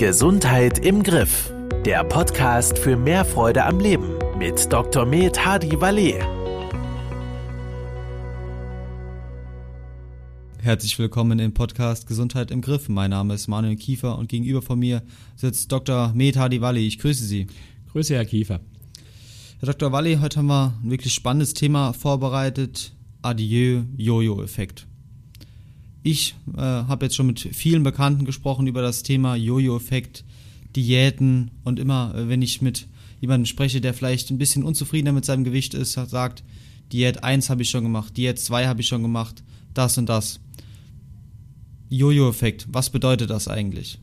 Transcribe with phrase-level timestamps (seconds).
[0.00, 1.52] Gesundheit im Griff.
[1.84, 5.04] Der Podcast für mehr Freude am Leben mit Dr.
[5.04, 6.22] Med Hadi Valet.
[10.62, 12.88] Herzlich willkommen im Podcast Gesundheit im Griff.
[12.88, 15.02] Mein Name ist Manuel Kiefer und gegenüber von mir
[15.36, 16.14] sitzt Dr.
[16.14, 16.86] Med Hadi Valet.
[16.86, 17.46] Ich grüße Sie.
[17.92, 18.60] Grüße, Herr Kiefer.
[19.58, 19.92] Herr Dr.
[19.92, 22.94] Valet, heute haben wir ein wirklich spannendes Thema vorbereitet.
[23.20, 24.86] Adieu-Jojo-Effekt.
[26.02, 30.24] Ich äh, habe jetzt schon mit vielen Bekannten gesprochen über das Thema Jojo-Effekt,
[30.74, 32.86] Diäten und immer, äh, wenn ich mit
[33.20, 36.42] jemandem spreche, der vielleicht ein bisschen unzufriedener mit seinem Gewicht ist, sagt,
[36.92, 39.42] Diät 1 habe ich schon gemacht, Diät 2 habe ich schon gemacht,
[39.74, 40.40] das und das.
[41.90, 43.98] Jojo-Effekt, was bedeutet das eigentlich?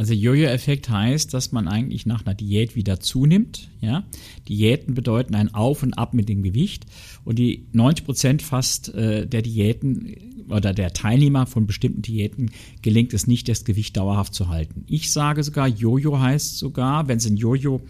[0.00, 3.68] Also Jojo-Effekt heißt, dass man eigentlich nach einer Diät wieder zunimmt.
[3.82, 4.04] Ja?
[4.48, 6.86] Diäten bedeuten ein Auf und Ab mit dem Gewicht
[7.26, 12.50] und die 90 Prozent fast äh, der Diäten oder der Teilnehmer von bestimmten Diäten
[12.80, 14.86] gelingt es nicht, das Gewicht dauerhaft zu halten.
[14.86, 17.82] Ich sage sogar, Jojo heißt sogar, wenn Sie ein Jojo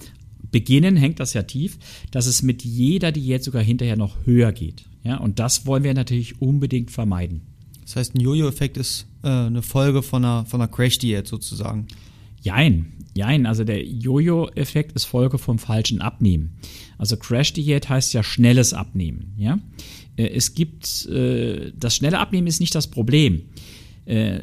[0.50, 1.78] beginnen, hängt das ja tief,
[2.10, 4.82] dass es mit jeder Diät sogar hinterher noch höher geht.
[5.04, 5.18] Ja?
[5.18, 7.42] Und das wollen wir natürlich unbedingt vermeiden.
[7.90, 11.88] Das heißt, ein Jojo-Effekt ist äh, eine Folge von einer, von einer Crash-Diät sozusagen.
[12.40, 13.46] Jein, jein.
[13.46, 16.52] Also der Jojo-Effekt ist Folge vom falschen Abnehmen.
[16.98, 19.34] Also Crash-Diät heißt ja schnelles Abnehmen.
[19.36, 19.58] Ja?
[20.14, 23.42] Äh, es gibt, äh, das schnelle Abnehmen ist nicht das Problem.
[24.04, 24.42] Äh,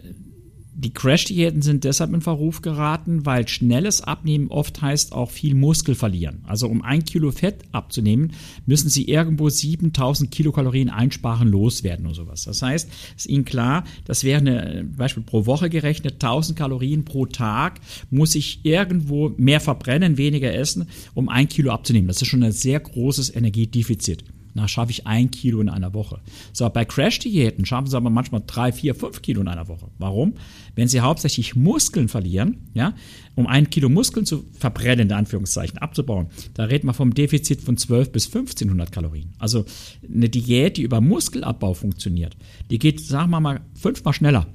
[0.79, 5.95] die Crash-Diäten sind deshalb in Verruf geraten, weil schnelles Abnehmen oft heißt auch viel Muskel
[5.95, 6.43] verlieren.
[6.45, 8.33] Also um ein Kilo Fett abzunehmen,
[8.67, 12.43] müssen Sie irgendwo 7000 Kilokalorien einsparen, loswerden oder sowas.
[12.43, 17.25] Das heißt, ist Ihnen klar, das wäre eine, Beispiel pro Woche gerechnet, 1000 Kalorien pro
[17.25, 22.07] Tag, muss ich irgendwo mehr verbrennen, weniger essen, um ein Kilo abzunehmen.
[22.07, 24.23] Das ist schon ein sehr großes Energiedefizit.
[24.57, 26.19] Na, schaffe ich ein Kilo in einer Woche.
[26.51, 29.91] So, bei Crash-Diäten schaffen sie aber manchmal drei, vier, fünf Kilo in einer Woche.
[29.99, 30.33] Warum?
[30.73, 32.95] Wenn sie hauptsächlich Muskeln verlieren, ja,
[33.35, 37.77] um ein Kilo Muskeln zu verbrennen, in Anführungszeichen, abzubauen, da reden wir vom Defizit von
[37.77, 39.29] 12 bis 1500 Kalorien.
[39.37, 39.63] Also
[40.11, 42.35] eine Diät, die über Muskelabbau funktioniert,
[42.71, 44.47] die geht, sagen wir mal, fünfmal schneller.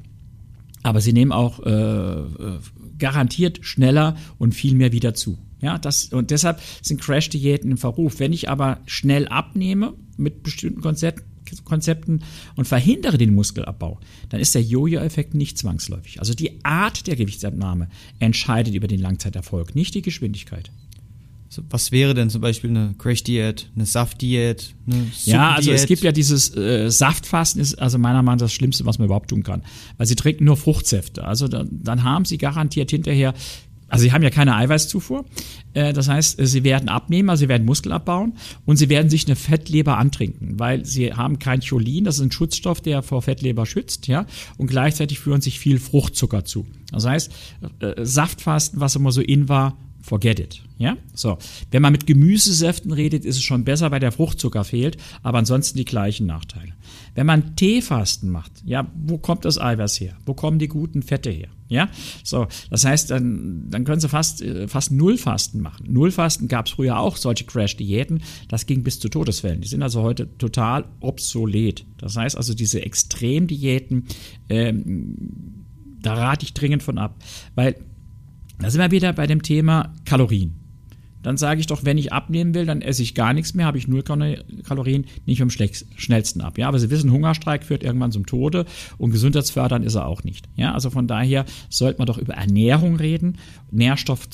[0.83, 2.59] Aber sie nehmen auch äh, äh
[3.03, 5.37] garantiert schneller und viel mehr wieder zu.
[5.61, 8.21] Ja, das, und deshalb sind Crash-Diäten im Verruf.
[8.21, 11.25] Wenn ich aber schnell abnehme mit bestimmten Konzepten,
[11.65, 12.23] Konzepten
[12.55, 13.99] und verhindere den Muskelabbau,
[14.29, 16.21] dann ist der Jojo-Effekt nicht zwangsläufig.
[16.21, 17.89] Also die Art der Gewichtsabnahme
[18.21, 20.71] entscheidet über den Langzeiterfolg, nicht die Geschwindigkeit.
[21.71, 24.75] Was wäre denn zum Beispiel eine Crash-Diät, eine Saft-Diät?
[25.25, 28.87] Ja, also es gibt ja dieses äh, Saftfasten, ist also meiner Meinung nach das Schlimmste,
[28.87, 29.63] was man überhaupt tun kann.
[29.97, 31.25] Weil sie trinken nur Fruchtsäfte.
[31.25, 33.35] Also dann, dann haben sie garantiert hinterher
[33.93, 35.27] also sie haben ja keine Eiweißzufuhr.
[35.75, 38.33] Äh, das heißt, sie werden abnehmen, also sie werden Muskel abbauen
[38.65, 42.33] und sie werden sich eine Fettleber antrinken, weil sie haben kein Cholin, das ist ein
[42.33, 44.25] Schutzstoff, der vor Fettleber schützt, ja,
[44.57, 46.67] und gleichzeitig führen sich viel Fruchtzucker zu.
[46.91, 47.33] Das heißt,
[47.81, 50.63] äh, Saftfasten, was immer so in war, forget it.
[50.79, 51.39] Ja, so.
[51.71, 55.79] Wenn man mit Gemüsesäften redet, ist es schon besser, weil der Fruchtzucker fehlt, aber ansonsten
[55.79, 56.73] die gleichen Nachteile.
[57.15, 60.17] Wenn man Teefasten macht, ja, wo kommt das Eiweiß her?
[60.27, 61.49] Wo kommen die guten Fette her?
[61.69, 61.89] Ja,
[62.25, 62.49] so.
[62.69, 65.87] Das heißt, dann, dann können Sie fast, äh, fast Nullfasten machen.
[65.91, 68.23] Nullfasten gab es früher auch solche Crash-Diäten.
[68.49, 69.61] Das ging bis zu Todesfällen.
[69.61, 71.87] Die sind also heute total obsolet.
[71.97, 74.05] Das heißt also, diese Extremdiäten,
[74.49, 75.17] ähm,
[76.03, 77.23] da rate ich dringend von ab,
[77.55, 77.77] weil
[78.63, 80.63] da sind wir wieder bei dem Thema Kalorien.
[81.23, 83.79] Dann sage ich doch, wenn ich abnehmen will, dann esse ich gar nichts mehr, habe
[83.79, 86.59] ich null Kalorien, nicht am schnellsten ab.
[86.59, 88.67] Ja, aber Sie wissen, Hungerstreik führt irgendwann zum Tode
[88.99, 90.49] und gesundheitsfördernd ist er auch nicht.
[90.57, 93.39] Ja, also von daher sollte man doch über Ernährung reden,
[93.71, 94.29] Nährstoff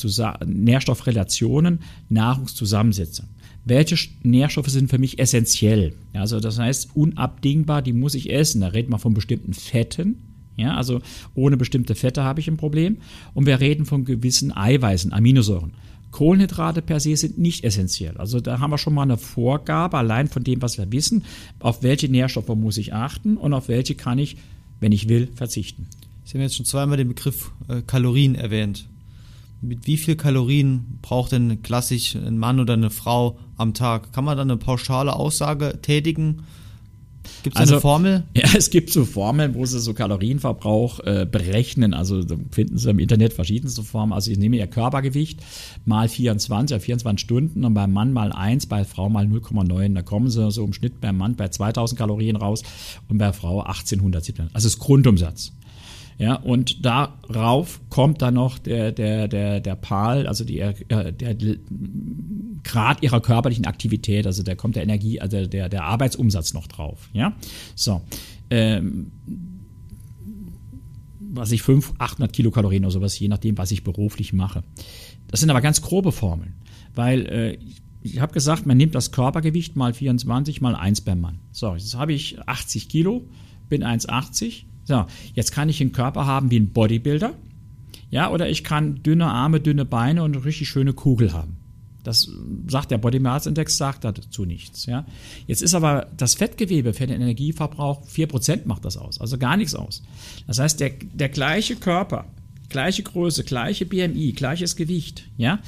[0.46, 3.26] Nährstoffrelationen, Nahrungszusammensetzung.
[3.66, 5.92] Welche Nährstoffe sind für mich essentiell?
[6.14, 8.62] Also das heißt unabdingbar, die muss ich essen.
[8.62, 10.22] Da reden wir von bestimmten Fetten,
[10.58, 11.00] ja, also
[11.34, 12.98] ohne bestimmte Fette habe ich ein Problem.
[13.32, 15.72] Und wir reden von gewissen Eiweißen, Aminosäuren.
[16.10, 18.16] Kohlenhydrate per se sind nicht essentiell.
[18.16, 21.24] Also da haben wir schon mal eine Vorgabe, allein von dem, was wir wissen,
[21.60, 24.36] auf welche Nährstoffe muss ich achten und auf welche kann ich,
[24.80, 25.86] wenn ich will, verzichten.
[26.24, 28.88] Sie haben jetzt schon zweimal den Begriff äh, Kalorien erwähnt.
[29.60, 34.12] Mit wie viel Kalorien braucht denn klassisch ein Mann oder eine Frau am Tag?
[34.12, 36.42] Kann man da eine pauschale Aussage tätigen?
[37.42, 38.24] Gibt es also, eine Formel?
[38.34, 41.94] Ja, es gibt so Formeln, wo sie so Kalorienverbrauch äh, berechnen.
[41.94, 44.12] Also finden Sie im Internet verschiedenste Formen.
[44.12, 45.40] Also ich nehme Ihr Körpergewicht
[45.84, 49.94] mal 24, ja 24 Stunden und beim Mann mal 1, bei Frau mal 0,9.
[49.94, 52.62] Da kommen Sie so im Schnitt beim Mann bei 2000 Kalorien raus
[53.08, 54.50] und bei Frau 1800.
[54.52, 55.52] Also das Grundumsatz.
[56.18, 61.36] Ja, und darauf kommt dann noch der, der, der, der PAL, also die, äh, der
[62.68, 67.08] Grad ihrer körperlichen Aktivität, also da kommt der Energie, also der, der Arbeitsumsatz noch drauf.
[67.12, 67.34] Ja,
[67.74, 68.02] so.
[68.50, 69.10] Ähm,
[71.30, 74.62] was ich 500, 800 Kilokalorien oder sowas, je nachdem, was ich beruflich mache.
[75.28, 76.54] Das sind aber ganz grobe Formeln,
[76.94, 77.58] weil äh,
[78.02, 81.38] ich habe gesagt, man nimmt das Körpergewicht mal 24 mal 1 beim Mann.
[81.52, 83.24] So, jetzt habe ich 80 Kilo,
[83.68, 84.64] bin 1,80.
[84.84, 85.04] So,
[85.34, 87.34] jetzt kann ich einen Körper haben wie ein Bodybuilder.
[88.10, 91.57] Ja, oder ich kann dünne Arme, dünne Beine und eine richtig schöne Kugel haben.
[92.08, 92.30] Das
[92.68, 94.86] sagt der Body Mass Index sagt dazu nichts.
[94.86, 95.04] Ja.
[95.46, 99.74] Jetzt ist aber das Fettgewebe für den Energieverbrauch 4% macht das aus, also gar nichts
[99.74, 100.02] aus.
[100.46, 102.24] Das heißt, der, der gleiche Körper,
[102.70, 105.58] gleiche Größe, gleiche BMI, gleiches Gewicht, ja,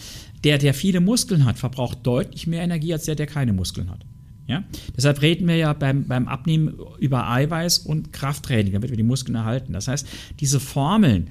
[0.43, 4.01] der, der viele Muskeln hat, verbraucht deutlich mehr Energie als der, der keine Muskeln hat.
[4.47, 4.65] Ja?
[4.97, 9.37] Deshalb reden wir ja beim, beim Abnehmen über Eiweiß und Krafttraining, damit wir die Muskeln
[9.37, 9.75] erhalten.
[9.75, 10.09] Das heißt,
[10.41, 11.29] diese Formeln,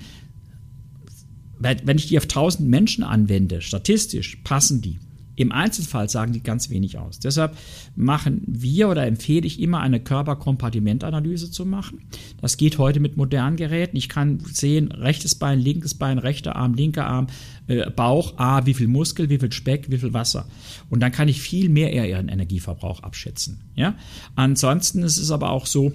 [1.59, 4.99] wenn ich die auf 1000 Menschen anwende, statistisch passen die.
[5.39, 7.19] Im Einzelfall sagen die ganz wenig aus.
[7.19, 7.55] Deshalb
[7.95, 12.01] machen wir oder empfehle ich immer eine Körperkompartimentanalyse zu machen.
[12.41, 13.95] Das geht heute mit modernen Geräten.
[13.95, 17.27] Ich kann sehen, rechtes Bein, linkes Bein, rechter Arm, linker Arm,
[17.67, 20.45] äh, Bauch, A, wie viel Muskel, wie viel Speck, wie viel Wasser.
[20.89, 23.61] Und dann kann ich viel mehr eher ihren Energieverbrauch abschätzen.
[23.77, 23.95] Ja?
[24.35, 25.93] Ansonsten ist es aber auch so,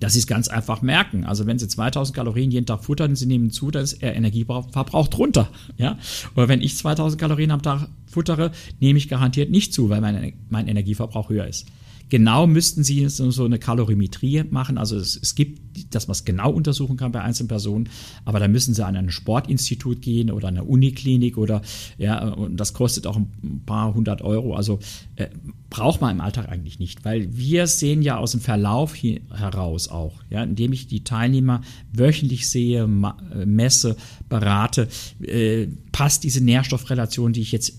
[0.00, 1.24] dass sie es ganz einfach merken.
[1.24, 5.08] Also wenn sie 2000 Kalorien jeden Tag futtern, sie nehmen zu, dann ist ihr Energieverbrauch
[5.08, 5.48] drunter.
[5.76, 5.98] Ja?
[6.34, 8.50] Oder wenn ich 2000 Kalorien am Tag futtere,
[8.80, 11.66] nehme ich garantiert nicht zu, weil mein, mein Energieverbrauch höher ist.
[12.10, 14.78] Genau müssten Sie so eine Kalorimetrie machen.
[14.78, 17.88] Also es, es gibt, dass man es genau untersuchen kann bei einzelnen Personen,
[18.24, 21.62] aber da müssen Sie an ein Sportinstitut gehen oder eine Uniklinik oder
[21.98, 24.54] ja, und das kostet auch ein paar hundert Euro.
[24.56, 24.80] Also
[25.14, 25.28] äh,
[25.70, 30.20] braucht man im Alltag eigentlich nicht, weil wir sehen ja aus dem Verlauf heraus auch,
[30.30, 31.60] ja, indem ich die Teilnehmer
[31.92, 33.96] wöchentlich sehe, äh, messe,
[34.28, 34.88] berate,
[35.22, 37.74] äh, passt diese Nährstoffrelation, die ich jetzt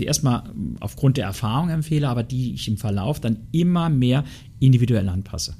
[0.00, 0.42] die erstmal
[0.80, 4.24] aufgrund der Erfahrung empfehle, aber die ich im Verlauf dann immer mehr
[4.58, 5.54] individuell anpasse.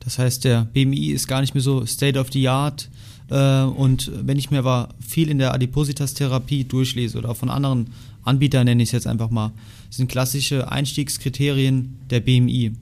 [0.00, 2.88] Das heißt, der BMI ist gar nicht mehr so State of the Art.
[3.30, 7.88] Äh, und wenn ich mir aber viel in der Adipositas-Therapie durchlese oder von anderen
[8.24, 9.52] Anbietern, nenne ich es jetzt einfach mal,
[9.90, 12.72] sind klassische Einstiegskriterien der BMI.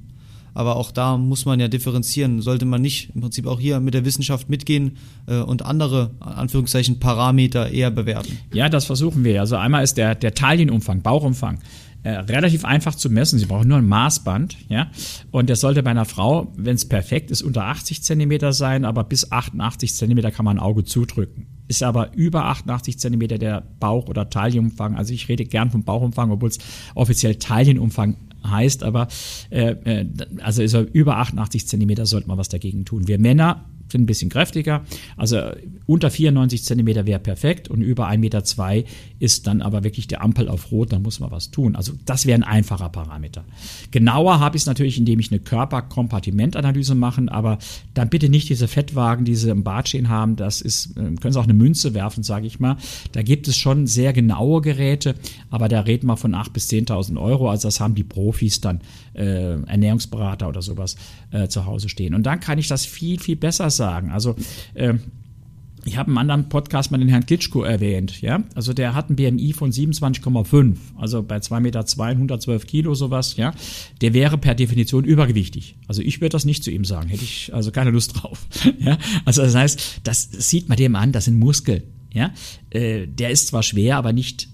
[0.55, 2.41] Aber auch da muss man ja differenzieren.
[2.43, 7.01] Sollte man nicht im Prinzip auch hier mit der Wissenschaft mitgehen äh, und andere, Anführungszeichen,
[7.01, 8.39] Parameter eher bewerten?
[8.53, 9.41] Ja, das versuchen wir.
[9.41, 11.59] Also einmal ist der, der Taillenumfang, Bauchumfang.
[12.03, 13.39] Äh, relativ einfach zu messen.
[13.39, 14.91] Sie brauchen nur ein Maßband, ja.
[15.31, 19.05] Und der sollte bei einer Frau, wenn es perfekt ist, unter 80 Zentimeter sein, aber
[19.05, 21.47] bis 88 Zentimeter kann man ein Auge zudrücken.
[21.69, 24.97] Ist aber über 88 Zentimeter der Bauch- oder Taillenumfang.
[24.97, 26.59] Also ich rede gern vom Bauchumfang, obwohl es
[26.95, 29.09] offiziell Taillenumfang heißt, aber
[29.51, 30.07] äh, äh
[30.41, 33.09] also er über 88 Zentimeter, sollte man was dagegen tun.
[33.09, 34.85] Wir Männer sind ein bisschen kräftiger.
[35.17, 35.41] Also
[35.87, 38.85] unter 94 Zentimeter wäre perfekt und über 1,2 Meter zwei
[39.19, 41.77] ist dann aber wirklich der Ampel auf Rot, dann muss man was tun.
[41.77, 43.45] Also das wäre ein einfacher Parameter.
[43.91, 47.59] Genauer habe ich es natürlich, indem ich eine Körperkompartimentanalyse mache, aber
[47.95, 50.37] dann bitte nicht diese Fettwagen, die sie im Bad stehen haben.
[50.37, 52.77] Das ist, äh, können Sie auch eine Münze werfen, sage ich mal.
[53.13, 55.15] Da gibt es schon sehr genaue Geräte,
[55.51, 57.51] aber da reden wir von 8.000 bis 10.000 Euro.
[57.51, 58.81] Also das haben die Profis dann,
[59.15, 60.97] äh, Ernährungsberater oder sowas,
[61.31, 62.15] äh, zu Hause stehen.
[62.15, 63.80] Und dann kann ich das viel, viel besser sagen.
[63.89, 64.37] Also
[64.75, 64.95] äh,
[65.85, 68.43] ich habe einen anderen Podcast mal den Herrn Klitschko erwähnt, ja.
[68.55, 73.55] Also der hat ein BMI von 27,5, also bei 2,2 Meter, 112 Kilo sowas, ja.
[74.01, 75.77] Der wäre per Definition übergewichtig.
[75.89, 78.47] Also ich würde das nicht zu ihm sagen, hätte ich also keine Lust drauf,
[78.79, 78.99] ja.
[79.25, 82.33] Also das heißt, das sieht man dem an, das sind Muskeln, ja.
[82.71, 84.49] Äh, der ist zwar schwer, aber nicht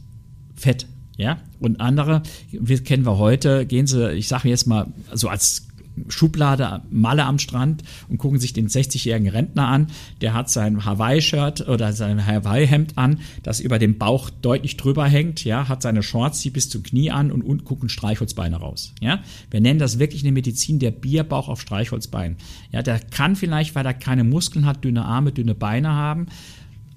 [0.54, 0.86] fett,
[1.16, 1.40] ja.
[1.58, 2.22] Und andere,
[2.52, 5.65] wir kennen wir heute, gehen sie, ich sage jetzt mal, so als
[6.08, 9.88] Schublade Malle am Strand und gucken sich den 60-jährigen Rentner an.
[10.20, 15.44] Der hat sein Hawaii-Shirt oder sein Hawaii-Hemd an, das über dem Bauch deutlich drüber hängt,
[15.44, 19.20] ja, hat seine Shorts, die bis zum Knie an und unten gucken Streichholzbeine raus, ja.
[19.50, 22.36] Wir nennen das wirklich eine Medizin der Bierbauch auf Streichholzbein.
[22.72, 26.26] Ja, der kann vielleicht, weil er keine Muskeln hat, dünne Arme, dünne Beine haben,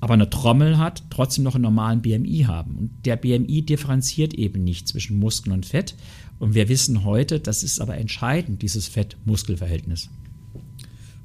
[0.02, 2.76] aber eine Trommel hat, trotzdem noch einen normalen BMI haben.
[2.76, 5.96] Und der BMI differenziert eben nicht zwischen Muskeln und Fett.
[6.40, 10.10] Und wir wissen heute, das ist aber entscheidend, dieses Fett-Muskel-Verhältnis.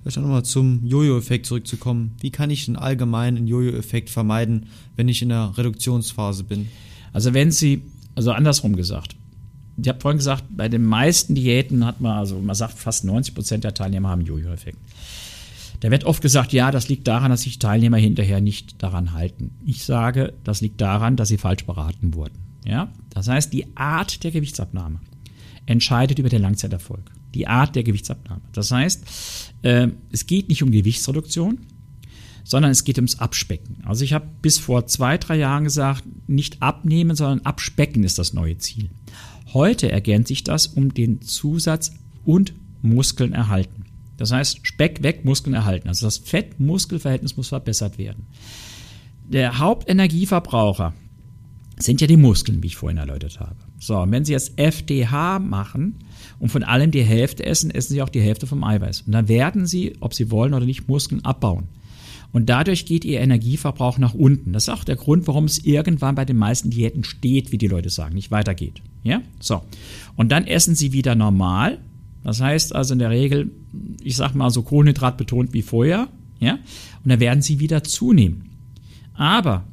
[0.02, 2.16] Vielleicht nochmal zum Jojo-Effekt zurückzukommen.
[2.20, 4.66] Wie kann ich den allgemeinen Jojo-Effekt vermeiden,
[4.96, 6.68] wenn ich in der Reduktionsphase bin?
[7.12, 7.82] Also wenn Sie,
[8.14, 9.16] also andersrum gesagt,
[9.80, 13.34] ich habe vorhin gesagt, bei den meisten Diäten hat man, also man sagt, fast 90
[13.34, 14.78] Prozent der Teilnehmer haben Jojo-Effekt.
[15.80, 19.52] Da wird oft gesagt, ja, das liegt daran, dass sich Teilnehmer hinterher nicht daran halten.
[19.64, 22.43] Ich sage, das liegt daran, dass sie falsch beraten wurden.
[22.64, 22.92] Ja?
[23.10, 25.00] Das heißt, die Art der Gewichtsabnahme
[25.66, 27.10] entscheidet über den Langzeiterfolg.
[27.34, 28.42] Die Art der Gewichtsabnahme.
[28.52, 29.04] Das heißt,
[29.62, 31.58] äh, es geht nicht um Gewichtsreduktion,
[32.44, 33.82] sondern es geht ums Abspecken.
[33.84, 38.34] Also ich habe bis vor zwei, drei Jahren gesagt, nicht abnehmen, sondern abspecken ist das
[38.34, 38.90] neue Ziel.
[39.52, 41.92] Heute ergänzt sich das um den Zusatz
[42.24, 42.52] und
[42.82, 43.86] Muskeln erhalten.
[44.16, 45.88] Das heißt, Speck weg, Muskeln erhalten.
[45.88, 48.26] Also das Fett-Muskel-Verhältnis muss verbessert werden.
[49.26, 50.94] Der Hauptenergieverbraucher
[51.78, 53.56] sind ja die Muskeln, wie ich vorhin erläutert habe.
[53.78, 55.96] So, und wenn Sie jetzt FDH machen
[56.38, 59.02] und von allem die Hälfte essen, essen Sie auch die Hälfte vom Eiweiß.
[59.02, 61.68] Und dann werden Sie, ob Sie wollen oder nicht, Muskeln abbauen.
[62.32, 64.52] Und dadurch geht Ihr Energieverbrauch nach unten.
[64.52, 67.68] Das ist auch der Grund, warum es irgendwann bei den meisten Diäten steht, wie die
[67.68, 68.82] Leute sagen, nicht weitergeht.
[69.04, 69.22] Ja?
[69.38, 69.62] So.
[70.16, 71.78] Und dann essen Sie wieder normal.
[72.24, 73.52] Das heißt also in der Regel,
[74.02, 76.08] ich sag mal so Kohlenhydrat betont wie vorher.
[76.40, 76.54] Ja?
[76.54, 78.50] Und dann werden Sie wieder zunehmen.
[79.14, 79.64] Aber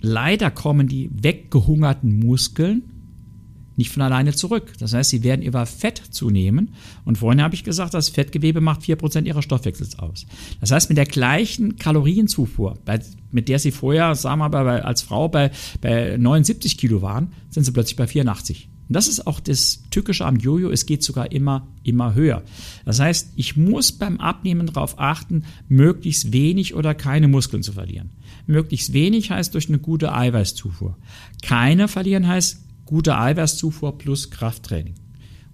[0.00, 2.82] leider kommen die weggehungerten Muskeln
[3.78, 4.72] nicht von alleine zurück.
[4.80, 6.74] Das heißt, sie werden über Fett zunehmen.
[7.04, 10.26] Und vorhin habe ich gesagt, das Fettgewebe macht 4% ihres Stoffwechsels aus.
[10.60, 12.98] Das heißt, mit der gleichen Kalorienzufuhr, bei,
[13.30, 17.62] mit der sie vorher, sagen wir mal, als Frau bei, bei 79 Kilo waren, sind
[17.64, 18.68] sie plötzlich bei 84.
[18.88, 22.42] Und das ist auch das Tückische am Jojo, es geht sogar immer, immer höher.
[22.84, 28.10] Das heißt, ich muss beim Abnehmen darauf achten, möglichst wenig oder keine Muskeln zu verlieren.
[28.48, 30.96] Möglichst wenig heißt durch eine gute Eiweißzufuhr.
[31.42, 34.94] Keine verlieren heißt gute Eiweißzufuhr plus Krafttraining.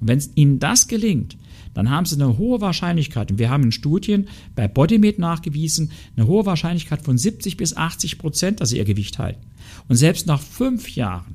[0.00, 1.36] Und wenn Ihnen das gelingt,
[1.74, 6.28] dann haben Sie eine hohe Wahrscheinlichkeit, und wir haben in Studien bei Bodymed nachgewiesen, eine
[6.28, 9.44] hohe Wahrscheinlichkeit von 70 bis 80 Prozent, dass Sie Ihr Gewicht halten.
[9.88, 11.34] Und selbst nach fünf Jahren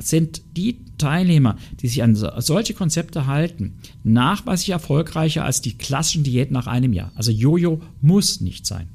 [0.00, 6.54] sind die Teilnehmer, die sich an solche Konzepte halten, nachweislich erfolgreicher als die klassischen Diäten
[6.54, 7.12] nach einem Jahr.
[7.14, 8.88] Also Jojo muss nicht sein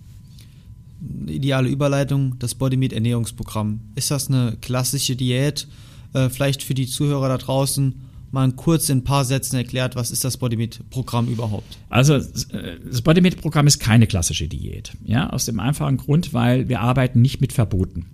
[1.27, 3.81] ideale Überleitung, das Bodymeat Ernährungsprogramm.
[3.95, 5.67] Ist das eine klassische Diät?
[6.13, 7.95] Äh, vielleicht für die Zuhörer da draußen
[8.31, 11.77] mal kurz in ein paar Sätzen erklärt, was ist das Bodymeat-Programm überhaupt?
[11.89, 12.21] Also äh,
[12.85, 14.91] das Bodymeat-Programm ist keine klassische Diät.
[15.03, 18.05] Ja, aus dem einfachen Grund, weil wir arbeiten nicht mit Verboten.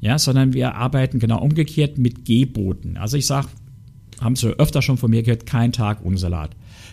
[0.00, 2.96] Ja, sondern wir arbeiten genau umgekehrt mit Geboten.
[2.96, 3.48] Also ich sage,
[4.20, 6.50] haben Sie öfter schon von mir gehört, kein Tag ohne Salat.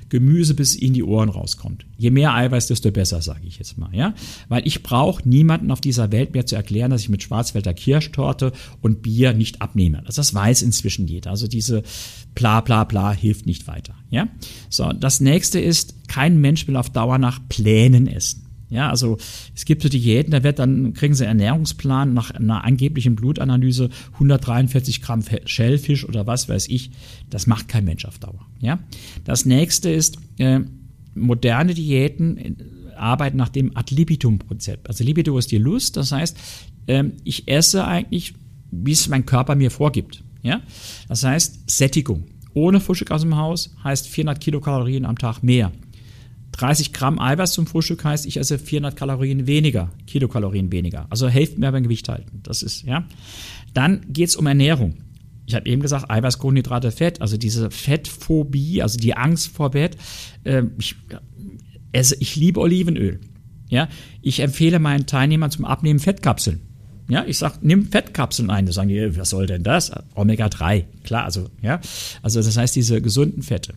[0.09, 1.85] Gemüse bis in die Ohren rauskommt.
[1.97, 3.89] Je mehr Eiweiß, desto besser, sage ich jetzt mal.
[3.93, 4.13] Ja?
[4.49, 8.51] Weil ich brauche niemanden auf dieser Welt mehr zu erklären, dass ich mit Schwarzwälder Kirschtorte
[8.81, 9.99] und Bier nicht abnehme.
[10.05, 11.31] Also das weiß inzwischen jeder.
[11.31, 11.83] Also diese
[12.35, 13.95] bla bla bla hilft nicht weiter.
[14.09, 14.27] Ja?
[14.69, 18.42] So, das nächste ist, kein Mensch will auf Dauer nach Plänen essen.
[18.73, 19.17] Ja, also
[19.55, 23.91] es gibt so Diäten, da wird dann, kriegen sie einen Ernährungsplan nach einer angeblichen Blutanalyse
[24.13, 26.89] 143 Gramm Schellfisch oder was weiß ich.
[27.29, 28.47] Das macht kein Mensch auf Dauer.
[28.59, 28.79] Ja,
[29.25, 30.61] das nächste ist, äh,
[31.13, 32.55] moderne Diäten äh,
[32.95, 34.79] arbeiten nach dem Ad libitum-Prinzip.
[34.87, 36.35] Also Libido ist die Lust, das heißt,
[36.87, 38.33] äh, ich esse eigentlich,
[38.71, 40.23] wie es mein Körper mir vorgibt.
[40.41, 40.61] Ja,
[41.07, 42.25] das heißt Sättigung.
[42.55, 45.71] Ohne Frühstück aus dem Haus heißt 400 Kilokalorien am Tag mehr.
[46.53, 51.07] 30 Gramm Eiweiß zum Frühstück heißt, ich esse 400 Kalorien weniger, Kilokalorien weniger.
[51.09, 52.39] Also hilft mir beim Gewicht halten.
[52.43, 53.05] Das ist, ja.
[53.73, 54.95] Dann geht's um Ernährung.
[55.45, 59.97] Ich habe eben gesagt, Eiweiß, Kohlenhydrate, Fett, also diese Fettphobie, also die Angst vor Fett.
[60.43, 60.95] Äh, ich,
[61.91, 63.19] esse, ich liebe Olivenöl.
[63.67, 63.89] Ja,
[64.21, 66.61] ich empfehle meinen Teilnehmern zum Abnehmen Fettkapseln.
[67.09, 68.65] Ja, ich sag, nimm Fettkapseln ein.
[68.65, 69.91] Da sagen die, was soll denn das?
[70.15, 70.85] Omega 3.
[71.03, 71.81] Klar, also, ja.
[72.21, 73.73] Also, das heißt, diese gesunden Fette.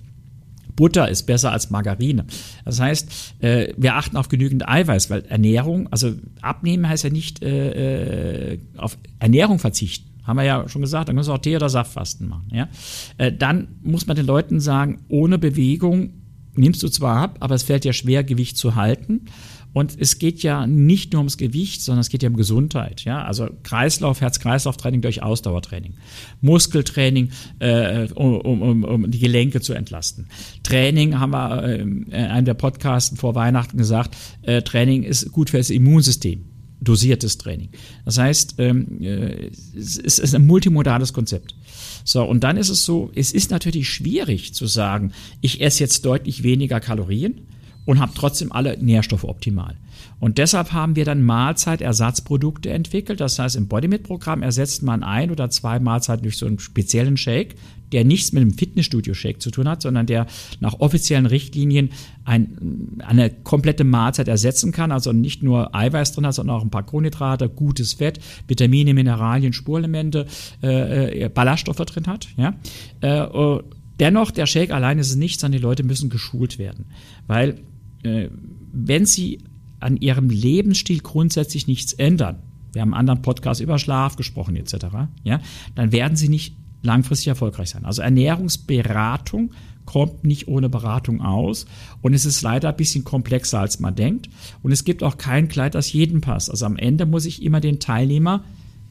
[0.76, 2.26] Butter ist besser als Margarine.
[2.64, 7.42] Das heißt, äh, wir achten auf genügend Eiweiß, weil Ernährung, also abnehmen heißt ja nicht
[7.42, 10.10] äh, äh auf Ernährung verzichten.
[10.24, 12.48] Haben wir ja schon gesagt, dann müssen wir auch Tee oder Saftfasten machen.
[12.52, 12.68] Ja?
[13.16, 16.10] Äh, dann muss man den Leuten sagen, ohne Bewegung
[16.56, 19.26] nimmst du zwar ab, aber es fällt dir schwer, Gewicht zu halten.
[19.76, 23.04] Und es geht ja nicht nur ums Gewicht, sondern es geht ja um Gesundheit.
[23.04, 23.22] Ja?
[23.24, 25.96] Also Kreislauf, Herz-Kreislauf-Training durch Ausdauertraining.
[26.40, 27.28] Muskeltraining,
[27.58, 30.28] äh, um, um, um die Gelenke zu entlasten.
[30.62, 35.50] Training haben wir äh, in einem der Podcasts vor Weihnachten gesagt, äh, Training ist gut
[35.50, 36.46] für das Immunsystem
[36.80, 37.68] dosiertes Training.
[38.06, 41.54] Das heißt, ähm, äh, es ist ein multimodales Konzept.
[42.02, 46.06] So, und dann ist es so, es ist natürlich schwierig zu sagen, ich esse jetzt
[46.06, 47.42] deutlich weniger Kalorien,
[47.86, 49.76] und habe trotzdem alle Nährstoffe optimal.
[50.18, 53.20] Und deshalb haben wir dann Mahlzeitersatzprodukte entwickelt.
[53.20, 57.54] Das heißt, im Bodymit-Programm ersetzt man ein oder zwei Mahlzeiten durch so einen speziellen Shake,
[57.92, 60.26] der nichts mit dem Fitnessstudio-Shake zu tun hat, sondern der
[60.58, 61.90] nach offiziellen Richtlinien
[62.24, 64.90] ein, eine komplette Mahlzeit ersetzen kann.
[64.90, 69.52] Also nicht nur Eiweiß drin hat, sondern auch ein paar Kohlenhydrate, gutes Fett, Vitamine, Mineralien,
[69.52, 70.26] Spurenelemente,
[70.62, 72.26] äh, äh Ballaststoffe drin hat.
[72.36, 72.54] Ja?
[73.00, 73.60] Äh,
[74.00, 76.86] dennoch, der Shake allein ist es nicht, sondern die Leute müssen geschult werden.
[77.28, 77.60] Weil
[78.06, 78.30] äh,
[78.72, 79.40] wenn sie
[79.80, 82.38] an ihrem Lebensstil grundsätzlich nichts ändern,
[82.72, 84.86] wir haben einen anderen Podcast über Schlaf gesprochen etc.,
[85.24, 85.40] ja,
[85.74, 87.84] dann werden sie nicht langfristig erfolgreich sein.
[87.84, 89.52] Also Ernährungsberatung
[89.86, 91.66] kommt nicht ohne Beratung aus
[92.02, 94.28] und es ist leider ein bisschen komplexer, als man denkt
[94.62, 96.50] und es gibt auch kein Kleid, das jedem passt.
[96.50, 98.44] Also am Ende muss ich immer den Teilnehmer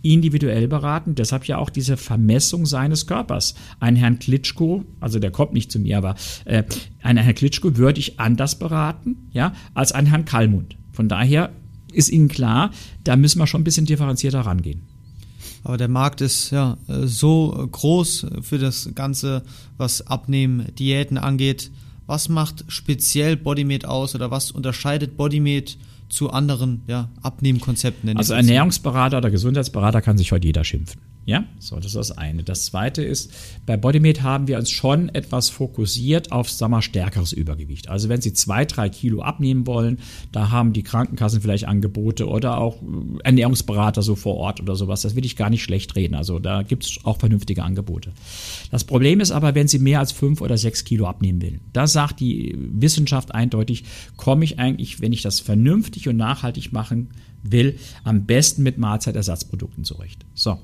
[0.06, 1.16] individuell beraten.
[1.16, 3.56] Deshalb ja auch diese Vermessung seines Körpers.
[3.80, 6.64] Ein Herrn Klitschko, also der kommt nicht zu mir, aber äh,
[7.02, 10.78] einen Herrn Klitschko würde ich anders beraten, ja, als einen Herrn Kallmund.
[10.92, 11.52] Von daher
[11.92, 12.72] ist Ihnen klar,
[13.04, 14.84] da müssen wir schon ein bisschen differenzierter rangehen.
[15.64, 19.42] Aber der Markt ist ja so groß für das Ganze,
[19.78, 21.72] was Abnehmen, Diäten angeht.
[22.08, 25.76] Was macht speziell Bodymate aus oder was unterscheidet Bodymate
[26.10, 28.16] zu anderen ja, Abnehmkonzepten?
[28.18, 31.02] Also Ernährungsberater oder Gesundheitsberater kann sich heute jeder schimpfen.
[31.28, 32.44] Ja, so, das ist das eine.
[32.44, 33.34] Das zweite ist,
[33.66, 37.90] bei Bodymate haben wir uns schon etwas fokussiert auf, sag mal, stärkeres Übergewicht.
[37.90, 39.98] Also wenn Sie zwei, drei Kilo abnehmen wollen,
[40.32, 45.02] da haben die Krankenkassen vielleicht Angebote oder auch äh, Ernährungsberater so vor Ort oder sowas.
[45.02, 46.14] Das will ich gar nicht schlecht reden.
[46.14, 48.12] Also da gibt es auch vernünftige Angebote.
[48.70, 51.88] Das Problem ist aber, wenn Sie mehr als fünf oder sechs Kilo abnehmen will, da
[51.88, 53.84] sagt die Wissenschaft eindeutig,
[54.16, 57.10] komme ich eigentlich, wenn ich das vernünftig und nachhaltig machen
[57.52, 60.26] will, am besten mit Mahlzeitersatzprodukten zurecht.
[60.34, 60.60] So.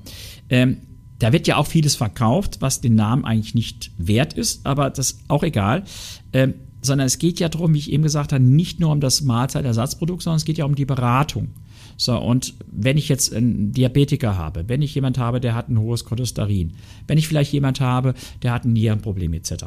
[0.52, 0.76] Ähm,
[1.18, 5.12] da wird ja auch vieles verkauft, was den Namen eigentlich nicht wert ist, aber das
[5.12, 5.84] ist auch egal.
[6.32, 9.22] Ähm, sondern es geht ja darum, wie ich eben gesagt habe, nicht nur um das
[9.22, 11.50] Mahlzeitersatzprodukt, sondern es geht ja um die Beratung.
[11.96, 15.78] So, und wenn ich jetzt einen Diabetiker habe, wenn ich jemand habe, der hat ein
[15.78, 16.72] hohes Cholesterin,
[17.06, 19.64] wenn ich vielleicht jemand habe, der hat ein Nierenproblem etc.,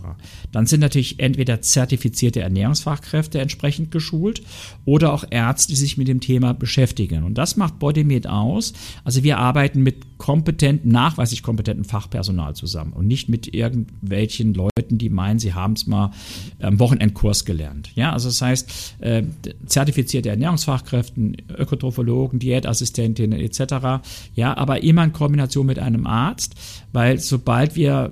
[0.51, 4.41] dann sind natürlich entweder zertifizierte Ernährungsfachkräfte entsprechend geschult
[4.85, 7.23] oder auch Ärzte, die sich mit dem Thema beschäftigen.
[7.23, 8.73] Und das macht Bodymed aus.
[9.03, 15.09] Also wir arbeiten mit kompetenten, nachweislich kompetenten Fachpersonal zusammen und nicht mit irgendwelchen Leuten, die
[15.09, 16.11] meinen, sie haben es mal
[16.59, 17.91] am Wochenendkurs gelernt.
[17.95, 19.23] Ja, also das heißt, äh,
[19.65, 24.03] zertifizierte Ernährungsfachkräfte, Ökotrophologen, Diätologen, Diätassistentinnen etc.
[24.33, 26.55] Ja, aber immer in Kombination mit einem Arzt,
[26.93, 28.11] weil sobald wir,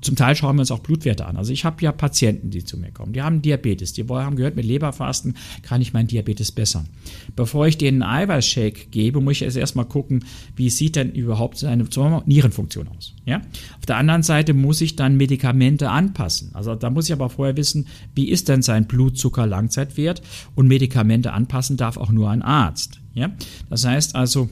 [0.00, 1.36] zum Teil schauen wir uns auch Blutwerte an.
[1.36, 4.56] Also ich habe ja Patienten, die zu mir kommen, die haben Diabetes, die haben gehört,
[4.56, 6.86] mit Leberfasten kann ich meinen Diabetes bessern.
[7.34, 10.24] Bevor ich denen einen Eiweißshake gebe, muss ich erst erstmal gucken,
[10.56, 11.84] wie sieht denn überhaupt seine
[12.26, 13.14] Nierenfunktion aus.
[13.24, 13.40] Ja?
[13.78, 16.50] Auf der anderen Seite muss ich dann Medikamente anpassen.
[16.54, 20.22] Also da muss ich aber vorher wissen, wie ist denn sein Blutzucker-Langzeitwert
[20.54, 22.99] und Medikamente anpassen darf auch nur ein Arzt.
[23.14, 23.30] Ja?
[23.68, 24.48] Das heißt also,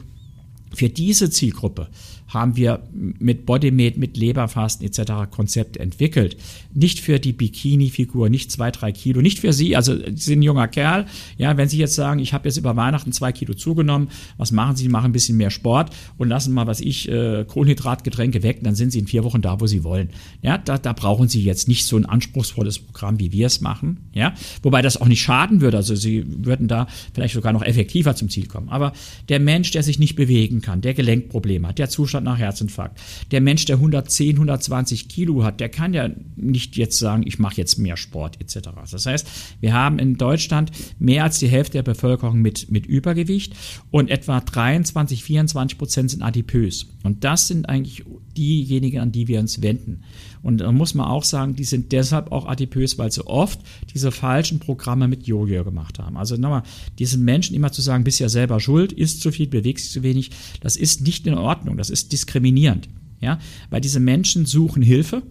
[0.75, 1.88] für diese Zielgruppe
[2.28, 5.31] haben wir mit Bodymate, mit Leberfasten etc.
[5.31, 6.37] Konzept entwickelt.
[6.74, 10.42] Nicht für die Bikini-Figur, nicht zwei, drei Kilo, nicht für Sie, also Sie sind ein
[10.42, 11.07] junger Kerl,
[11.38, 14.76] ja, wenn Sie jetzt sagen, ich habe jetzt über Weihnachten zwei Kilo zugenommen, was machen
[14.76, 14.85] Sie?
[14.85, 18.74] Sie machen ein bisschen mehr Sport und lassen mal, was ich, äh, Kohlenhydratgetränke weg, dann
[18.74, 20.11] sind Sie in vier Wochen da, wo Sie wollen.
[20.42, 24.09] Ja, da, da brauchen Sie jetzt nicht so ein anspruchsvolles Programm, wie wir es machen,
[24.12, 28.14] ja, wobei das auch nicht schaden würde, also Sie würden da vielleicht sogar noch effektiver
[28.14, 28.68] zum Ziel kommen.
[28.68, 28.92] Aber
[29.29, 33.00] der Mensch, der sich nicht bewegen kann, der Gelenkprobleme hat, der Zustand Zustand nach Herzinfarkt.
[33.31, 37.57] Der Mensch, der 110, 120 Kilo hat, der kann ja nicht jetzt sagen, ich mache
[37.57, 38.70] jetzt mehr Sport etc.
[38.90, 39.26] Das heißt,
[39.61, 43.54] wir haben in Deutschland mehr als die Hälfte der Bevölkerung mit, mit Übergewicht
[43.90, 46.87] und etwa 23, 24 Prozent sind adipös.
[47.02, 48.04] Und das sind eigentlich
[48.37, 50.02] diejenigen, an die wir uns wenden.
[50.42, 53.61] Und da muss man auch sagen, die sind deshalb auch adipös, weil sie oft
[53.92, 56.16] diese falschen Programme mit Jojo gemacht haben.
[56.16, 56.62] Also nochmal,
[56.98, 60.31] diesen Menschen immer zu sagen, bist ja selber schuld, isst zu viel, bewegst zu wenig,
[60.61, 62.88] das ist nicht in Ordnung, das ist diskriminierend.
[63.21, 63.38] Ja,
[63.71, 65.23] weil diese Menschen suchen Hilfe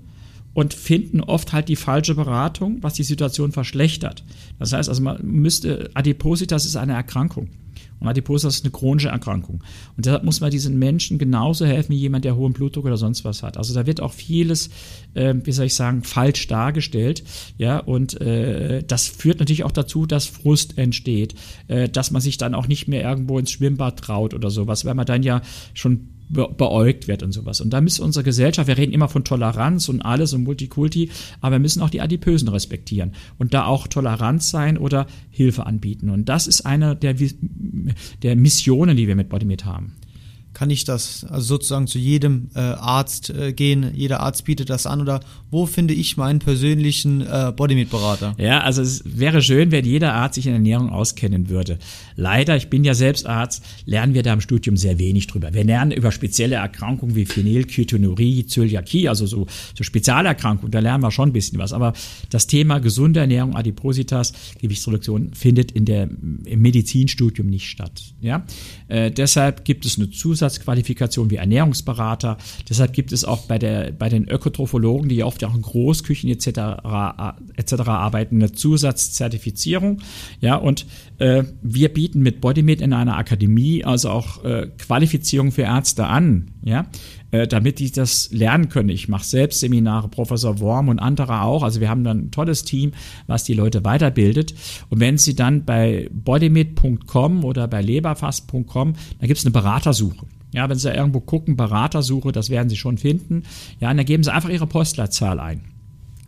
[0.54, 4.24] und finden oft halt die falsche Beratung, was die Situation verschlechtert.
[4.60, 7.50] Das heißt also, man müsste, Adipositas ist eine Erkrankung.
[8.00, 9.64] Und Adipositas ist eine chronische Erkrankung.
[9.96, 13.24] Und deshalb muss man diesen Menschen genauso helfen wie jemand, der hohen Blutdruck oder sonst
[13.24, 13.58] was hat.
[13.58, 14.70] Also da wird auch vieles,
[15.14, 17.24] äh, wie soll ich sagen, falsch dargestellt.
[17.58, 21.36] Ja, und äh, das führt natürlich auch dazu, dass Frust entsteht,
[21.68, 24.96] äh, dass man sich dann auch nicht mehr irgendwo ins Schwimmbad traut oder sowas, weil
[24.96, 25.42] man dann ja
[25.74, 27.62] schon beäugt wird und sowas.
[27.62, 31.10] Und da müssen unsere Gesellschaft, wir reden immer von Toleranz und alles und Multikulti,
[31.42, 36.10] aber wir müssen auch die Adipösen respektieren und da auch tolerant sein oder Hilfe anbieten.
[36.10, 37.16] Und das ist eine der,
[38.24, 39.94] der Missionen, die wir mit Bodymate haben
[40.58, 43.92] kann ich das also sozusagen zu jedem äh, Arzt äh, gehen?
[43.94, 45.20] Jeder Arzt bietet das an oder
[45.52, 48.34] wo finde ich meinen persönlichen äh, Bodymeat-Berater?
[48.40, 51.78] Ja, also es wäre schön, wenn jeder Arzt sich in Ernährung auskennen würde.
[52.16, 55.54] Leider, ich bin ja selbst Arzt, lernen wir da im Studium sehr wenig drüber.
[55.54, 59.46] Wir lernen über spezielle Erkrankungen wie Phenylketonurie, Zöliakie, also so,
[59.78, 61.72] so Spezialerkrankungen, da lernen wir schon ein bisschen was.
[61.72, 61.94] Aber
[62.32, 66.10] das Thema gesunde Ernährung, Adipositas, Gewichtsreduktion findet in der,
[66.46, 68.02] im Medizinstudium nicht statt.
[68.22, 68.44] Ja?
[68.88, 72.38] Äh, deshalb gibt es eine Zusatz Zusatzqualifikation wie Ernährungsberater.
[72.70, 76.48] Deshalb gibt es auch bei, der, bei den Ökotrophologen, die oft auch in Großküchen etc.
[77.56, 77.74] etc.
[77.88, 80.00] arbeiten, eine Zusatzzertifizierung.
[80.40, 80.86] Ja, und
[81.20, 86.52] äh, wir bieten mit Bodymed in einer Akademie also auch äh, Qualifizierung für Ärzte an,
[86.64, 86.88] ja,
[87.32, 88.90] äh, damit die das lernen können.
[88.90, 91.64] Ich mache selbst Seminare, Professor Worm und andere auch.
[91.64, 92.92] Also wir haben dann ein tolles Team,
[93.28, 94.54] was die Leute weiterbildet.
[94.90, 100.26] Und wenn sie dann bei bodymed.com oder bei leberfast.com, da gibt es eine Beratersuche.
[100.58, 103.44] Ja, wenn Sie irgendwo gucken, Beratersuche, das werden Sie schon finden.
[103.80, 105.62] Ja, und dann geben Sie einfach Ihre Postleitzahl ein.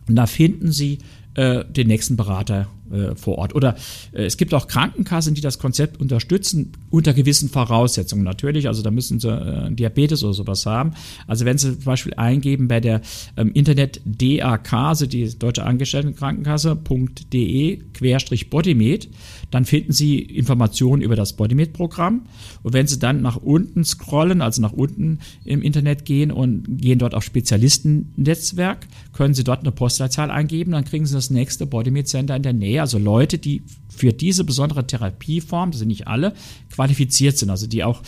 [0.08, 0.98] Und da finden Sie
[1.34, 3.54] äh, den nächsten Berater äh, vor Ort.
[3.54, 3.76] Oder
[4.12, 8.66] äh, es gibt auch Krankenkassen, die das Konzept unterstützen, unter gewissen Voraussetzungen natürlich.
[8.68, 10.92] Also da müssen sie äh, Diabetes oder sowas haben.
[11.26, 13.02] Also wenn sie zum Beispiel eingeben bei der
[13.36, 19.08] ähm, Internet DAK, also die Deutsche Angestelltenkrankenkasse.de Querstrich Bodymed,
[19.50, 22.22] dann finden Sie Informationen über das Bodymed-Programm.
[22.62, 26.98] Und wenn Sie dann nach unten scrollen, also nach unten im Internet gehen und gehen
[26.98, 32.08] dort auf Spezialistennetzwerk, können Sie dort eine Postleitzahl eingeben, dann kriegen Sie das nächste Bodymed
[32.08, 36.34] Center in der Nähe also Leute, die für diese besondere Therapieform, das sind nicht alle,
[36.70, 38.02] qualifiziert sind, also die auch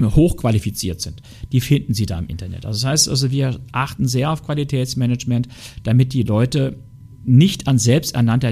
[0.00, 2.66] hochqualifiziert sind, die finden Sie da im Internet.
[2.66, 5.48] Also das heißt, also wir achten sehr auf Qualitätsmanagement,
[5.82, 6.76] damit die Leute
[7.24, 8.50] nicht an selbsternannte äh,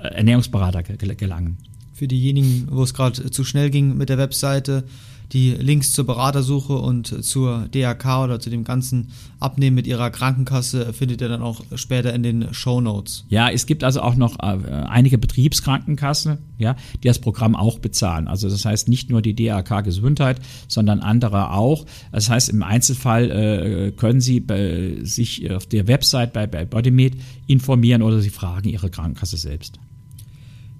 [0.00, 1.58] Ernährungsberater gelangen.
[1.92, 4.84] Für diejenigen, wo es gerade zu schnell ging mit der Webseite,
[5.32, 9.08] die Links zur Beratersuche und zur DRK oder zu dem ganzen
[9.40, 13.24] Abnehmen mit ihrer Krankenkasse findet ihr dann auch später in den Show Notes.
[13.28, 18.28] Ja, es gibt also auch noch äh, einige Betriebskrankenkassen, ja, die das Programm auch bezahlen.
[18.28, 21.86] Also das heißt nicht nur die DRK Gesundheit, sondern andere auch.
[22.12, 27.16] Das heißt im Einzelfall äh, können Sie bei, sich auf der Website bei, bei Bodymed
[27.46, 29.78] informieren oder Sie fragen Ihre Krankenkasse selbst.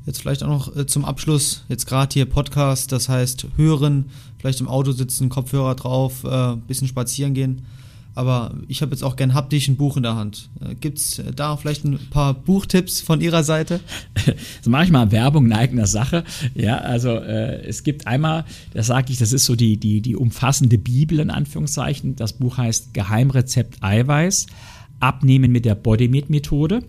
[0.05, 4.07] Jetzt vielleicht auch noch äh, zum Abschluss, jetzt gerade hier Podcast, das heißt hören,
[4.42, 7.62] vielleicht im Auto sitzen, Kopfhörer drauf, äh, bisschen spazieren gehen.
[8.14, 10.50] Aber ich habe jetzt auch gern haptisch ein Buch in der Hand.
[10.61, 13.81] Äh, Gibt es äh, da vielleicht ein paar Buchtipps von Ihrer Seite?
[14.62, 16.24] so mache ich mal Werbung in eigener Sache.
[16.55, 20.16] Ja, also äh, es gibt einmal, das sage ich, das ist so die, die, die
[20.16, 22.16] umfassende Bibel in Anführungszeichen.
[22.16, 24.46] Das Buch heißt Geheimrezept Eiweiß.
[25.03, 26.85] Abnehmen mit der Bodymeat-Methode.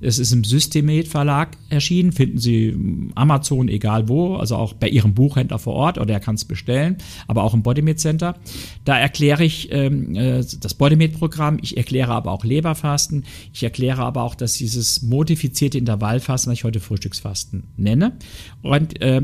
[0.00, 2.76] Es ist im Systemet Verlag erschienen, finden Sie
[3.14, 6.98] Amazon, egal wo, also auch bei Ihrem Buchhändler vor Ort oder er kann es bestellen,
[7.26, 8.36] aber auch im Bodymeat Center.
[8.84, 13.24] Da erkläre ich ähm, äh, das Bodymeat-Programm, ich erkläre aber auch Leberfasten,
[13.54, 18.18] ich erkläre aber auch, dass dieses modifizierte Intervallfasten, was ich heute Frühstücksfasten nenne.
[18.62, 19.22] Und äh,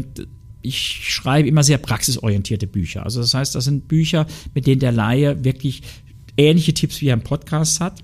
[0.63, 3.05] ich schreibe immer sehr praxisorientierte Bücher.
[3.05, 5.83] Also das heißt, das sind Bücher, mit denen der Laie wirklich
[6.37, 8.03] ähnliche Tipps wie er im Podcast hat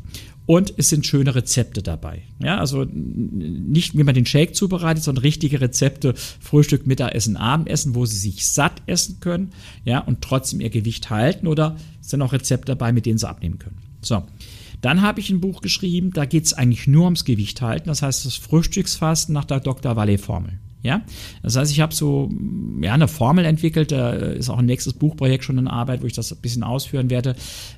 [0.49, 2.23] und es sind schöne Rezepte dabei.
[2.43, 8.07] Ja, also nicht, wie man den Shake zubereitet, sondern richtige Rezepte, Frühstück, Mittagessen, Abendessen, wo
[8.07, 9.51] sie sich satt essen können,
[9.85, 13.59] ja, und trotzdem ihr Gewicht halten oder sind auch Rezepte dabei, mit denen sie abnehmen
[13.59, 13.77] können.
[14.01, 14.23] So.
[14.81, 17.89] Dann habe ich ein Buch geschrieben, da geht es eigentlich nur ums Gewicht halten.
[17.89, 19.97] Das heißt, das Frühstücksfasten nach der Dr.
[19.97, 20.61] Valley-Formel.
[20.83, 21.03] Ja,
[21.43, 22.31] das heißt, ich habe so
[22.81, 26.13] ja, eine Formel entwickelt, da ist auch ein nächstes Buchprojekt schon in Arbeit, wo ich
[26.13, 27.35] das ein bisschen ausführen werde.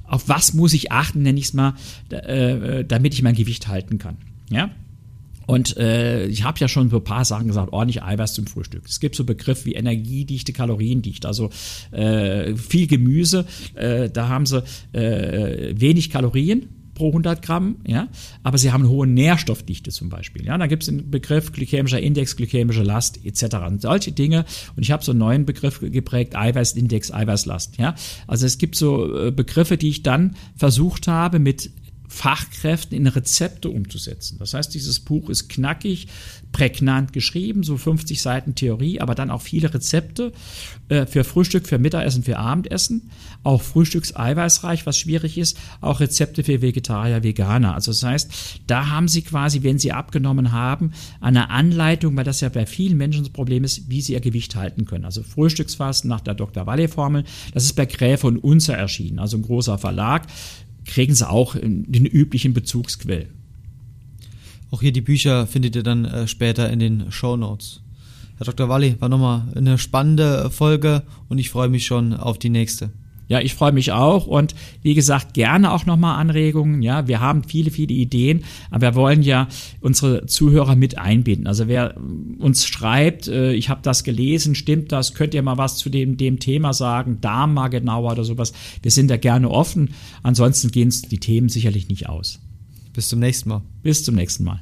[0.07, 1.75] Auf was muss ich achten, nenne ich es mal,
[2.11, 4.19] äh, damit ich mein Gewicht halten kann.
[4.51, 4.71] Ja,
[5.51, 8.85] und äh, ich habe ja schon so ein paar Sachen gesagt, ordentlich Eiweiß zum Frühstück.
[8.87, 11.51] Es gibt so Begriffe wie Energiedichte, Kaloriendichte, also
[11.91, 13.47] äh, viel Gemüse.
[13.75, 16.69] Äh, da haben sie äh, wenig Kalorien,
[17.01, 18.09] pro 100 Gramm, ja,
[18.43, 20.45] aber sie haben eine hohe Nährstoffdichte zum Beispiel.
[20.45, 23.57] Ja, da gibt es den Begriff glykämischer Index, glykämische Last etc.
[23.67, 24.45] Und solche Dinge.
[24.77, 27.79] Und ich habe so einen neuen Begriff geprägt, Eiweißindex, Eiweißlast.
[27.79, 27.95] Ja,
[28.27, 31.71] also es gibt so äh, Begriffe, die ich dann versucht habe mit
[32.11, 34.37] Fachkräften in Rezepte umzusetzen.
[34.41, 36.09] Das heißt, dieses Buch ist knackig,
[36.51, 40.33] prägnant geschrieben, so 50 Seiten Theorie, aber dann auch viele Rezepte
[40.89, 43.11] äh, für Frühstück, für Mittagessen, für Abendessen,
[43.45, 47.75] auch Frühstückseiweißreich, was schwierig ist, auch Rezepte für Vegetarier, Veganer.
[47.75, 48.31] Also das heißt,
[48.67, 52.99] da haben Sie quasi, wenn Sie abgenommen haben, eine Anleitung, weil das ja bei vielen
[52.99, 55.05] Menschen das Problem ist, wie sie ihr Gewicht halten können.
[55.05, 56.67] Also Frühstücksfasten nach der Dr.
[56.67, 57.23] Walle-Formel,
[57.55, 60.27] das ist bei Gräfe und Unzer erschienen, also ein großer Verlag
[60.85, 63.29] kriegen sie auch den üblichen Bezugsquellen.
[64.71, 67.83] Auch hier die Bücher findet ihr dann äh, später in den Show Notes.
[68.37, 68.69] Herr Dr.
[68.69, 72.91] Walli, war nochmal eine spannende Folge und ich freue mich schon auf die nächste.
[73.31, 76.83] Ja, ich freue mich auch und wie gesagt, gerne auch nochmal Anregungen.
[76.83, 79.47] Ja, wir haben viele, viele Ideen, aber wir wollen ja
[79.81, 81.47] unsere Zuhörer mit einbinden.
[81.47, 81.95] Also wer
[82.41, 86.17] uns schreibt, äh, ich habe das gelesen, stimmt das, könnt ihr mal was zu dem,
[86.17, 88.53] dem Thema sagen, da mal genauer oder sowas.
[88.83, 89.91] Wir sind da gerne offen.
[90.25, 92.41] Ansonsten gehen die Themen sicherlich nicht aus.
[92.93, 93.63] Bis zum nächsten Mal.
[93.85, 94.61] Bis zum nächsten Mal.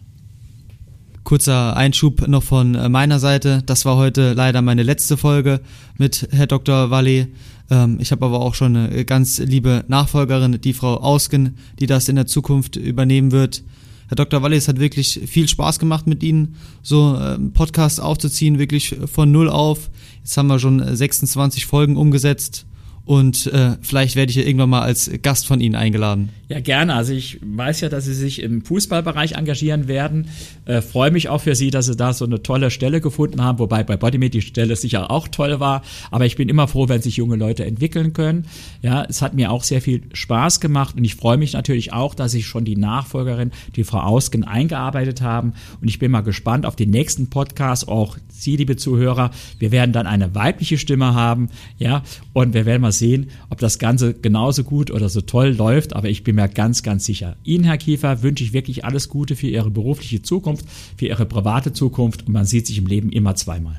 [1.29, 3.63] Kurzer Einschub noch von äh, meiner Seite.
[3.67, 5.61] Das war heute leider meine letzte Folge
[5.99, 6.89] mit Herr Dr.
[6.89, 7.27] Walli.
[7.69, 12.09] Ähm, ich habe aber auch schon eine ganz liebe Nachfolgerin, die Frau Ausgen, die das
[12.09, 13.63] in der Zukunft übernehmen wird.
[14.07, 14.41] Herr Dr.
[14.41, 19.31] Wallis hat wirklich viel Spaß gemacht mit Ihnen, so einen ähm, Podcast aufzuziehen, wirklich von
[19.31, 19.91] Null auf.
[20.21, 22.65] Jetzt haben wir schon 26 Folgen umgesetzt
[23.09, 26.29] und äh, vielleicht werde ich ja irgendwann mal als Gast von Ihnen eingeladen.
[26.49, 26.93] Ja, gerne.
[26.93, 30.29] Also ich weiß ja, dass Sie sich im Fußballbereich engagieren werden.
[30.67, 33.61] Äh, Freue mich auch für Sie, dass Sie da so eine tolle Stelle gefunden haben,
[33.61, 35.81] wobei bei Bodymate die Stelle sicher auch toll war.
[36.11, 38.45] Aber ich bin immer froh, wenn sich junge Leute entwickeln können.
[38.83, 42.15] Ja, es hat mir auch sehr viel Spaß gemacht und ich freue mich natürlich auch,
[42.15, 45.55] dass sich schon die Nachfolgerin, die Frau Ausgen, eingearbeitet haben.
[45.81, 47.89] Und ich bin mal gespannt auf den nächsten Podcast.
[47.89, 51.49] Auch Sie, liebe Zuhörer, wir werden dann eine weibliche Stimme haben.
[51.79, 55.95] Ja, und wir werden mal sehen, ob das Ganze genauso gut oder so toll läuft.
[55.95, 57.37] Aber ich bin mir ganz, ganz sicher.
[57.45, 60.65] Ihnen, Herr Kiefer, wünsche ich wirklich alles Gute für Ihre berufliche Zukunft,
[60.97, 63.79] für Ihre private Zukunft und man sieht sich im Leben immer zweimal.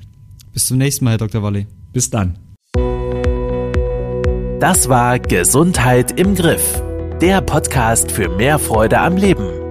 [0.54, 1.44] Bis zum nächsten Mal, Herr Dr.
[1.44, 1.68] Walle.
[1.94, 2.38] Bis dann.
[4.60, 6.82] Das war Gesundheit im Griff.
[7.22, 9.59] Der Podcast für mehr Freude am Leben.